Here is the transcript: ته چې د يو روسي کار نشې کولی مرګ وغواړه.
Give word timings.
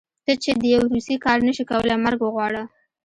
ته 0.25 0.33
چې 0.43 0.51
د 0.61 0.63
يو 0.75 0.81
روسي 0.91 1.15
کار 1.25 1.37
نشې 1.47 1.63
کولی 1.69 1.95
مرګ 2.05 2.19
وغواړه. 2.23 2.63